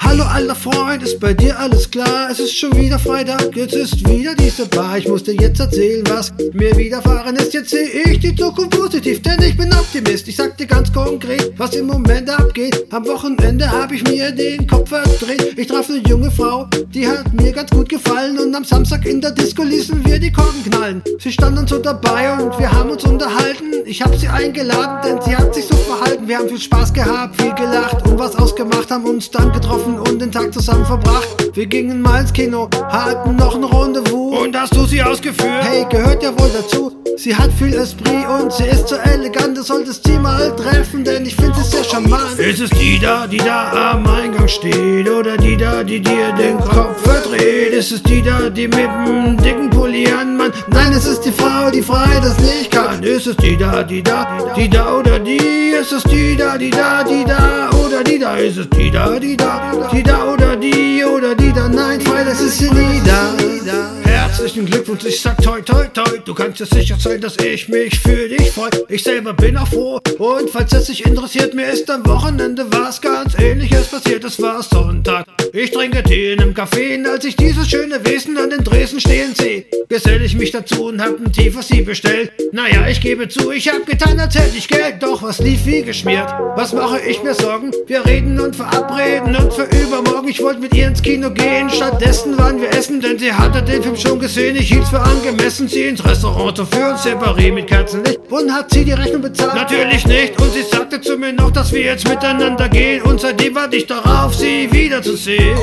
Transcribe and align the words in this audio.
Hallo 0.00 0.24
alter 0.24 0.54
Freund, 0.56 1.04
ist 1.04 1.20
bei 1.20 1.32
dir 1.32 1.56
alles 1.56 1.88
klar? 1.88 2.28
Es 2.28 2.40
ist 2.40 2.56
schon 2.56 2.74
wieder 2.76 2.98
Freitag, 2.98 3.54
jetzt 3.54 3.74
ist 3.74 4.08
wieder 4.08 4.34
diese 4.34 4.66
Bar. 4.66 4.98
Ich 4.98 5.06
muss 5.06 5.22
dir 5.22 5.34
jetzt 5.34 5.60
erzählen, 5.60 6.02
was 6.08 6.32
mir 6.52 6.76
widerfahren 6.76 7.36
ist. 7.36 7.54
Jetzt 7.54 7.70
sehe 7.70 7.88
ich 7.88 8.18
die 8.18 8.34
Zukunft 8.34 8.72
positiv, 8.76 9.22
denn 9.22 9.40
ich 9.42 9.56
bin 9.56 9.72
Optimist. 9.72 10.26
Ich 10.26 10.34
sag 10.34 10.56
dir 10.56 10.66
ganz 10.92 11.08
konkret, 11.08 11.52
was 11.56 11.74
im 11.74 11.86
Moment 11.86 12.28
abgeht. 12.30 12.86
Am 12.90 13.06
Wochenende 13.06 13.70
hab 13.70 13.92
ich 13.92 14.02
mir 14.04 14.30
den 14.32 14.66
Kopf 14.66 14.90
verdreht. 14.90 15.54
Ich 15.56 15.66
traf 15.66 15.88
eine 15.88 15.98
junge 16.08 16.30
Frau, 16.30 16.66
die 16.92 17.06
hat 17.06 17.32
mir 17.32 17.52
ganz 17.52 17.70
gut 17.70 17.88
gefallen. 17.88 18.38
Und 18.38 18.54
am 18.54 18.64
Samstag 18.64 19.06
in 19.06 19.20
der 19.20 19.32
Disco 19.32 19.62
ließen 19.62 20.04
wir 20.04 20.18
die 20.18 20.32
Korken 20.32 20.62
knallen. 20.64 21.02
Sie 21.18 21.32
standen 21.32 21.66
so 21.66 21.78
dabei 21.78 22.32
und 22.32 22.58
wir 22.58 22.70
haben 22.70 22.90
uns 22.90 23.04
unterhalten. 23.04 23.84
Ich 23.84 24.02
hab 24.02 24.14
sie 24.14 24.28
eingeladen, 24.28 25.00
denn 25.04 25.22
sie 25.22 25.36
hat 25.36 25.54
sich 25.54 25.66
so 25.66 25.76
verhalten. 25.76 26.26
Wir 26.26 26.38
haben 26.38 26.48
viel 26.48 26.60
Spaß 26.60 26.92
gehabt, 26.92 27.40
viel 27.40 27.54
gelacht 27.54 28.06
und 28.06 28.18
was 28.18 28.36
ausgemacht, 28.36 28.90
haben 28.90 29.04
uns 29.04 29.30
dann 29.30 29.52
getroffen 29.52 29.98
und 29.98 30.20
den 30.20 30.30
Tag 30.30 30.52
zusammen 30.52 30.84
verbracht. 30.84 31.28
Wir 31.54 31.66
gingen 31.66 32.00
mal 32.00 32.20
ins 32.20 32.32
Kino, 32.32 32.68
hatten 32.88 33.36
noch 33.36 33.54
eine 33.54 33.66
Rendezvous. 33.66 34.38
Und 34.38 34.56
hast 34.56 34.74
du 34.74 34.84
sie 34.84 35.02
ausgeführt? 35.02 35.62
Hey, 35.62 35.86
gehört 35.90 36.22
ja 36.22 36.30
wohl 36.38 36.50
dazu. 36.52 36.99
Sie 37.16 37.34
hat 37.34 37.50
viel 37.52 37.74
Esprit 37.74 38.26
und 38.28 38.52
sie 38.52 38.64
ist 38.64 38.88
so 38.88 38.96
elegant, 38.96 39.56
du 39.56 39.62
solltest 39.62 40.06
sie 40.06 40.18
mal 40.18 40.54
treffen, 40.56 41.04
denn 41.04 41.26
ich 41.26 41.36
finde 41.36 41.54
sie 41.56 41.76
sehr 41.76 41.84
charmant. 41.84 42.38
Ist 42.38 42.60
es 42.60 42.70
die 42.70 42.98
da, 42.98 43.26
die 43.26 43.36
da 43.36 43.92
am 43.92 44.06
Eingang 44.06 44.48
steht? 44.48 45.08
Oder 45.08 45.36
die 45.36 45.56
da, 45.56 45.82
die 45.82 46.00
dir 46.00 46.32
den 46.32 46.58
Kopf 46.58 47.02
verdreht? 47.02 47.72
Ist 47.72 47.92
es 47.92 48.02
die 48.02 48.22
da, 48.22 48.48
die 48.48 48.68
mit 48.68 48.88
dem 49.06 49.36
dicken 49.36 49.68
Pulli 49.70 50.06
anmann? 50.10 50.52
Nein, 50.68 50.92
es 50.92 51.06
ist 51.06 51.22
die 51.22 51.32
Frau, 51.32 51.70
die 51.70 51.82
frei 51.82 52.20
das 52.22 52.38
nicht 52.38 52.70
kann. 52.70 53.02
Ist 53.02 53.26
es 53.26 53.36
die 53.36 53.56
da, 53.56 53.82
die 53.82 54.02
da, 54.02 54.26
die 54.56 54.68
da 54.68 54.96
oder 54.96 55.18
die? 55.18 55.36
Ist 55.80 55.92
es 55.92 56.02
die 56.04 56.36
da, 56.36 56.56
die 56.56 56.70
da, 56.70 57.04
die 57.04 57.24
da 57.24 57.70
oder 57.86 58.02
die 58.02 58.18
da? 58.18 58.36
Ist 58.36 58.56
es 58.58 58.68
die 58.70 58.90
da, 58.90 59.18
die 59.18 59.36
da, 59.36 59.88
die 59.92 60.02
da 60.02 60.32
oder 60.32 60.56
die 60.56 61.04
oder 61.04 61.34
die 61.34 61.52
da? 61.52 61.68
Nein, 61.68 62.00
frei, 62.00 62.24
das 62.24 62.40
ist 62.40 62.58
sie 62.58 62.70
nie 62.70 63.00
da. 63.04 64.09
Herzlichen 64.40 64.64
Glückwunsch, 64.64 65.04
ich 65.04 65.20
sag 65.20 65.36
toi 65.42 65.60
toi 65.60 65.84
toi. 65.88 66.18
Du 66.24 66.32
kannst 66.32 66.60
dir 66.60 66.64
sicher 66.64 66.96
sein, 66.98 67.20
dass 67.20 67.36
ich 67.36 67.68
mich 67.68 68.00
für 68.00 68.26
dich 68.26 68.50
freu. 68.52 68.70
Ich 68.88 69.02
selber 69.02 69.34
bin 69.34 69.54
auch 69.58 69.68
froh. 69.68 70.00
Und 70.18 70.48
falls 70.48 70.72
es 70.72 70.86
dich 70.86 71.04
interessiert, 71.04 71.52
mir 71.52 71.66
ist 71.70 71.90
am 71.90 72.06
Wochenende 72.06 72.64
was 72.72 73.02
ganz 73.02 73.38
ähnliches 73.38 73.88
passiert. 73.88 74.24
Es 74.24 74.40
war 74.40 74.62
Sonntag. 74.62 75.26
Ich 75.52 75.72
trinke 75.72 76.02
Tee 76.02 76.32
in 76.32 76.40
einem 76.40 76.54
Café, 76.54 77.06
als 77.06 77.26
ich 77.26 77.36
dieses 77.36 77.68
schöne 77.68 78.02
Wesen 78.06 78.38
an 78.38 78.48
den 78.48 78.64
Dresden 78.64 78.98
stehen 78.98 79.34
sehe. 79.34 79.66
Gesell 79.90 80.22
ich 80.22 80.34
mich 80.34 80.52
dazu 80.52 80.86
und 80.86 81.02
hab 81.02 81.18
einen 81.18 81.32
Tee 81.32 81.50
für 81.50 81.62
sie 81.62 81.82
bestellt. 81.82 82.32
Naja, 82.52 82.88
ich 82.88 83.02
gebe 83.02 83.28
zu, 83.28 83.50
ich 83.50 83.68
hab 83.68 83.84
getan, 83.84 84.18
als 84.18 84.36
hätte 84.36 84.56
ich 84.56 84.68
Geld. 84.68 85.02
Doch 85.02 85.22
was 85.22 85.40
lief 85.40 85.66
wie 85.66 85.82
geschmiert. 85.82 86.32
Was 86.56 86.72
mache 86.72 86.98
ich 87.00 87.22
mir 87.22 87.34
Sorgen? 87.34 87.72
Wir 87.86 88.06
reden 88.06 88.40
und 88.40 88.56
verabreden 88.56 89.36
und 89.36 89.52
für 89.52 89.64
übermorgen. 89.64 90.28
Ich 90.28 90.42
wollte 90.42 90.60
mit 90.60 90.74
ihr 90.74 90.86
ins 90.86 91.02
Kino 91.02 91.30
gehen. 91.30 91.68
Stattdessen 91.68 92.38
waren 92.38 92.58
wir 92.58 92.70
essen, 92.70 93.02
denn 93.02 93.18
sie 93.18 93.34
hatte 93.34 93.62
den 93.62 93.82
Film 93.82 93.96
schon 93.96 94.18
gesehen. 94.18 94.29
Ich 94.36 94.68
hielt's 94.68 94.90
für 94.90 95.00
angemessen, 95.00 95.66
sie 95.66 95.86
ins 95.86 96.04
Restaurant 96.04 96.56
zu 96.56 96.64
führen. 96.64 96.96
Separé 96.96 97.52
mit 97.52 97.66
Kerzenlicht. 97.66 98.20
Und 98.30 98.52
hat 98.52 98.72
sie 98.72 98.84
die 98.84 98.92
Rechnung 98.92 99.22
bezahlt? 99.22 99.54
Natürlich 99.54 100.06
nicht. 100.06 100.40
Und 100.40 100.52
sie 100.52 100.62
sagte 100.62 101.00
zu 101.00 101.16
mir 101.16 101.32
noch, 101.32 101.50
dass 101.50 101.72
wir 101.72 101.82
jetzt 101.82 102.08
miteinander 102.08 102.68
gehen. 102.68 103.02
Und 103.02 103.20
seitdem 103.20 103.56
warte 103.56 103.76
ich 103.76 103.86
darauf, 103.86 104.32
sie 104.32 104.70
wiederzusehen. 104.70 105.58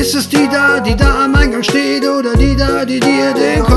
Ist 0.00 0.14
es 0.14 0.28
die 0.28 0.48
da, 0.48 0.78
die 0.78 0.94
da 0.94 1.24
am 1.24 1.34
Eingang 1.34 1.64
steht 1.64 2.04
oder 2.06 2.36
die 2.36 2.54
da, 2.54 2.84
die 2.84 3.00
dir 3.00 3.34
den 3.34 3.62
Kopf 3.64 3.75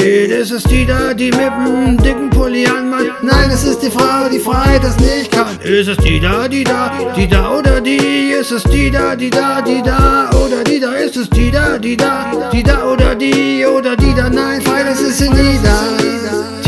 verdreht? 0.00 0.30
Ist 0.30 0.50
es 0.50 0.62
die 0.64 0.86
da, 0.86 1.14
die 1.14 1.30
mit 1.30 1.40
dem 1.40 1.96
dicken 1.98 2.30
Pulli 2.30 2.66
anmacht? 2.66 3.22
Nein, 3.22 3.50
es 3.50 3.64
ist 3.64 3.80
die 3.80 3.90
Frau, 3.90 4.28
die 4.32 4.38
frei 4.38 4.78
das 4.82 4.96
nicht 4.98 5.30
kann. 5.30 5.58
Ist 5.62 5.88
es 5.88 5.96
die 5.98 6.20
da, 6.20 6.48
die 6.48 6.64
da, 6.64 7.12
die 7.16 7.28
da 7.28 7.58
oder 7.58 7.80
die? 7.80 8.32
Ist 8.32 8.52
es 8.52 8.64
die 8.64 8.90
da, 8.90 9.14
die 9.16 9.30
da, 9.30 9.60
die 9.60 9.82
da 9.82 10.30
oder 10.30 10.64
die 10.64 10.80
da? 10.80 10.92
Ist 10.92 11.16
es 11.16 11.28
die 11.30 11.50
da, 11.50 11.78
die 11.78 11.96
da, 11.96 12.50
die 12.52 12.62
da 12.62 12.84
oder 12.84 13.14
die 13.14 13.64
oder 13.66 13.96
die 13.96 14.14
da? 14.14 14.28
Nein, 14.30 14.60
frei, 14.62 14.84
das 14.84 15.00
ist 15.00 15.18
sie 15.18 15.28
nie 15.28 15.58
da. 15.62 16.59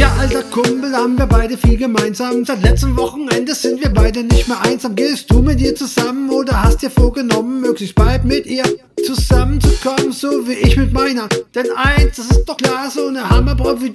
Kumpel, 0.53 0.95
haben 0.95 1.17
wir 1.17 1.25
beide 1.25 1.57
viel 1.57 1.79
gemeinsam. 1.79 2.45
Seit 2.45 2.63
letztem 2.63 2.95
Wochenende 2.95 3.55
sind 3.55 3.83
wir 3.83 3.89
beide 3.89 4.23
nicht 4.23 4.49
mehr 4.49 4.61
einsam. 4.61 4.95
Gehst 4.95 5.31
du 5.31 5.41
mit 5.41 5.59
ihr 5.63 5.75
zusammen 5.75 6.29
oder 6.29 6.63
hast 6.63 6.83
dir 6.83 6.91
vorgenommen, 6.91 7.63
möglichst 7.63 7.95
bald 7.95 8.27
mit 8.27 8.45
ihr 8.45 8.65
zusammenzukommen, 9.07 10.13
so 10.13 10.47
wie 10.47 10.53
ich 10.53 10.77
mit 10.77 10.93
meiner? 10.93 11.27
Denn 11.55 11.71
eins, 11.75 12.17
das 12.17 12.27
ist 12.27 12.45
doch 12.45 12.59
klar, 12.59 12.91
so 12.91 13.07
eine 13.07 13.23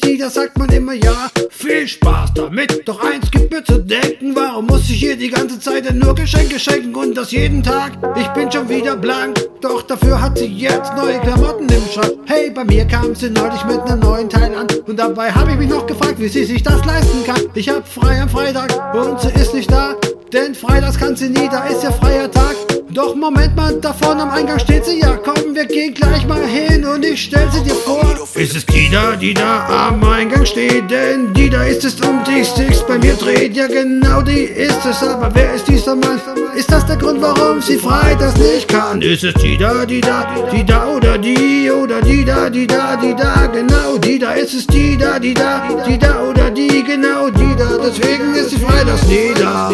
die, 0.03 0.17
da 0.17 0.31
sagt 0.31 0.57
man 0.57 0.69
immer 0.69 0.93
ja. 0.93 1.29
Viel 1.51 1.87
Spaß 1.87 2.33
damit, 2.33 2.87
doch 2.87 3.03
eins 3.03 3.29
gibt 3.29 3.51
mir 3.51 3.63
zu 3.63 3.77
denken, 3.77 4.35
warum 4.35 4.65
muss 4.65 4.89
ich 4.89 5.03
ihr 5.03 5.15
die 5.15 5.29
ganze 5.29 5.59
Zeit 5.59 5.93
nur 5.93 6.15
Geschenke 6.15 6.59
schenken 6.59 6.95
und 6.95 7.15
das 7.15 7.31
jeden 7.31 7.61
Tag? 7.61 7.91
Ich 8.19 8.27
bin 8.29 8.51
schon 8.51 8.67
wieder 8.67 8.95
blank, 8.97 9.39
doch 9.61 9.83
dafür 9.83 10.19
hat 10.19 10.39
sie 10.39 10.45
jetzt 10.45 10.91
neue 10.95 11.19
Klamotten 11.19 11.69
im 11.69 11.83
Schrank. 11.93 12.17
Hey, 12.25 12.49
bei 12.49 12.63
mir 12.63 12.85
kam 12.85 13.13
sie 13.13 13.29
neulich 13.29 13.63
mit 13.65 13.79
einem 13.81 13.99
neuen 13.99 14.27
Teil 14.27 14.55
an 14.55 14.67
und 14.87 14.97
dabei 14.97 15.31
habe 15.31 15.51
ich 15.51 15.57
mich 15.57 15.69
noch 15.69 15.85
gefragt, 15.85 16.15
wie 16.17 16.29
sie 16.29 16.45
sich 16.45 16.63
das 16.63 16.83
leisten 16.85 17.23
kann. 17.25 17.41
Ich 17.53 17.69
hab 17.69 17.87
frei 17.87 18.21
am 18.21 18.29
Freitag 18.29 18.73
und 18.95 19.19
sie 19.19 19.29
ist 19.39 19.53
nicht 19.53 19.71
da. 19.71 19.95
Denn 20.31 20.55
freitags 20.55 20.97
kann 20.97 21.15
sie 21.15 21.29
nie, 21.29 21.47
da 21.49 21.65
ist 21.65 21.83
ja 21.83 21.91
freier 21.91 22.29
Tag. 22.29 22.55
Doch 22.89 23.15
Moment 23.15 23.55
mal, 23.55 23.79
da 23.79 23.93
vorne 23.93 24.23
am 24.23 24.31
Eingang 24.31 24.59
steht 24.59 24.85
sie 24.85 24.99
ja. 24.99 25.17
Komm, 25.17 25.53
wir 25.53 25.65
gehen 25.65 25.93
gleich 25.93 26.25
mal 26.25 26.43
hin 26.45 26.83
und 26.85 27.05
ich 27.05 27.21
stell 27.21 27.47
sie 27.51 27.61
dir 27.63 27.75
vor. 27.75 28.03
Ist 28.35 28.55
es 28.55 28.65
die 28.65 28.89
da, 28.89 29.15
die 29.15 29.33
da 29.33 29.89
am 29.89 30.03
Eingang 30.03 30.45
steht? 30.45 30.89
Denn 30.89 31.33
die 31.33 31.49
da 31.49 31.63
ist 31.63 31.85
es 31.85 32.01
um 32.01 32.23
die 32.23 32.43
Sticks 32.43 32.85
bei 32.87 32.97
mir 32.97 33.13
dreht. 33.13 33.55
Ja 33.55 33.67
genau, 33.67 34.21
die 34.21 34.45
ist 34.45 34.85
es. 34.85 35.03
Aber 35.03 35.29
wer 35.33 35.53
ist 35.53 35.67
dieser 35.67 35.95
Mann? 35.95 36.19
Ist 36.55 36.71
das 36.71 36.85
der 36.87 36.97
Grund, 36.97 37.21
warum 37.21 37.61
sie 37.61 37.77
frei 37.77 38.15
das 38.19 38.35
nicht 38.37 38.67
kann? 38.67 39.01
Ist 39.01 39.23
es 39.23 39.33
die 39.35 39.57
da, 39.57 39.85
die 39.85 40.01
da, 40.01 40.25
die 40.51 40.65
da 40.65 40.87
oder 40.87 41.17
die 41.17 41.69
oder 41.69 42.01
die 42.01 42.25
da, 42.25 42.49
die 42.49 42.65
da, 42.65 42.95
die 42.95 43.15
da? 43.15 43.45
Genau, 43.45 43.97
die 43.99 44.17
da 44.17 44.31
ist 44.31 44.53
es 44.55 44.65
die 44.65 44.76
da, 44.97 45.19
die 45.19 45.33
da, 45.33 45.83
die 45.87 45.97
da 45.97 46.21
oder 46.21 46.51
die, 46.51 46.83
genau 46.83 47.29
die 47.29 47.55
da. 47.55 47.77
Deswegen 47.77 48.35
ist 48.35 48.51
sie 48.51 48.57
frei 48.57 48.83
das 48.83 49.03
nie 49.07 49.33
da. 49.33 49.71